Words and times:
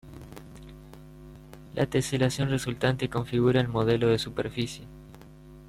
La 1.75 1.85
teselación 1.85 2.49
resultante 2.49 3.07
configura 3.07 3.61
el 3.61 3.67
modelo 3.67 4.07
de 4.07 4.17
superficie. 4.17 4.87